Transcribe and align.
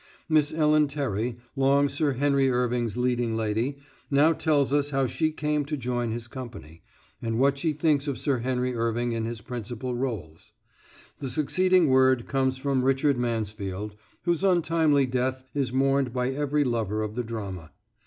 Miss 0.27 0.51
Ellen 0.51 0.87
Terry, 0.87 1.35
long 1.55 1.87
Sir 1.87 2.13
Henry 2.13 2.49
Irving's 2.49 2.97
leading 2.97 3.35
lady, 3.35 3.77
now 4.09 4.33
tells 4.33 4.73
us 4.73 4.89
how 4.89 5.05
she 5.05 5.31
came 5.31 5.63
to 5.65 5.77
join 5.77 6.09
his 6.09 6.27
company, 6.27 6.81
and 7.21 7.37
what 7.37 7.59
she 7.59 7.71
thinks 7.71 8.07
of 8.07 8.17
Sir 8.17 8.39
Henry 8.39 8.73
Irving 8.73 9.11
in 9.11 9.25
his 9.25 9.41
principal 9.41 9.93
roles. 9.93 10.53
The 11.19 11.29
succeeding 11.29 11.87
word 11.87 12.25
comes 12.27 12.57
from 12.57 12.83
Richard 12.83 13.19
Mansfield, 13.19 13.95
whose 14.23 14.43
untimely 14.43 15.05
death 15.05 15.43
is 15.53 15.71
mourned 15.71 16.11
by 16.13 16.31
every 16.31 16.63
lover 16.63 17.03
of 17.03 17.13
the 17.13 17.23
drama. 17.23 17.69